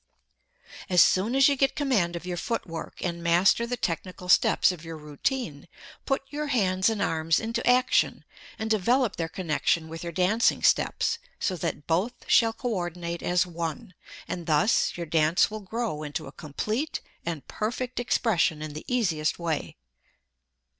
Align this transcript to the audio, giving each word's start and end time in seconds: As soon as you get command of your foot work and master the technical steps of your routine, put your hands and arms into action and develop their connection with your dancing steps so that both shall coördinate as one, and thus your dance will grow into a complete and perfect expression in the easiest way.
As 0.89 0.99
soon 0.99 1.35
as 1.35 1.47
you 1.47 1.55
get 1.55 1.75
command 1.75 2.15
of 2.15 2.25
your 2.25 2.35
foot 2.35 2.65
work 2.65 2.95
and 3.05 3.21
master 3.21 3.67
the 3.67 3.77
technical 3.77 4.29
steps 4.29 4.71
of 4.71 4.83
your 4.83 4.97
routine, 4.97 5.67
put 6.07 6.23
your 6.29 6.47
hands 6.47 6.89
and 6.89 7.03
arms 7.03 7.39
into 7.39 7.63
action 7.69 8.25
and 8.57 8.67
develop 8.71 9.17
their 9.17 9.29
connection 9.29 9.87
with 9.87 10.01
your 10.01 10.11
dancing 10.11 10.63
steps 10.63 11.19
so 11.39 11.55
that 11.57 11.85
both 11.85 12.13
shall 12.25 12.51
coördinate 12.51 13.21
as 13.21 13.45
one, 13.45 13.93
and 14.27 14.47
thus 14.47 14.97
your 14.97 15.05
dance 15.05 15.51
will 15.51 15.59
grow 15.59 16.01
into 16.01 16.25
a 16.25 16.31
complete 16.31 17.01
and 17.23 17.47
perfect 17.47 17.99
expression 17.99 18.63
in 18.63 18.73
the 18.73 18.85
easiest 18.87 19.37
way. 19.37 19.77